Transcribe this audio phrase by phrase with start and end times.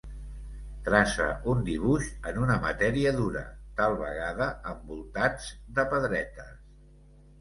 [0.85, 3.43] Traça un dibuix en una matèria dura,
[3.83, 6.51] tal vegada envoltats de pedretes.